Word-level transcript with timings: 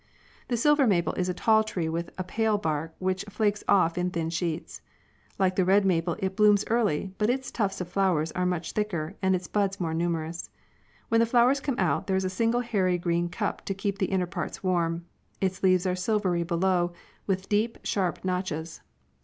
The 0.47 0.57
silver 0.57 0.87
maple 0.87 1.13
is 1.13 1.29
a 1.29 1.33
tall 1.35 1.63
tree 1.63 1.87
with 1.87 2.09
a 2.17 2.23
pale 2.23 2.57
bark, 2.57 2.95
which 2.97 3.23
flakes 3.29 3.63
off 3.67 3.99
in 3.99 4.09
thin 4.09 4.31
sheets. 4.31 4.81
Like 5.37 5.55
the 5.55 5.63
red 5.63 5.85
maple, 5.85 6.15
it 6.17 6.35
blooms 6.35 6.65
early, 6.71 7.13
but 7.19 7.29
its 7.29 7.51
tufts 7.51 7.81
of 7.81 7.87
flowers 7.87 8.31
are 8.31 8.43
much 8.47 8.71
thicker, 8.71 9.15
and 9.21 9.35
its 9.35 9.47
buds 9.47 9.79
more 9.79 9.93
numerous. 9.93 10.49
When 11.09 11.19
the 11.19 11.27
flowers 11.27 11.59
come 11.59 11.77
out, 11.77 12.07
there 12.07 12.17
is 12.17 12.25
a 12.25 12.31
single 12.31 12.61
hairy 12.61 12.97
green 12.97 13.29
cup 13.29 13.63
to 13.65 13.75
keep 13.75 13.99
the 13.99 14.07
inner 14.07 14.25
parts 14.25 14.63
warm. 14.63 15.05
Its 15.39 15.61
leaves 15.61 15.85
are 15.85 15.95
silvery 15.95 16.41
below 16.41 16.93
with 17.27 17.47
deep, 17.47 17.77
sharp 17.83 18.25
notches. 18.25 18.81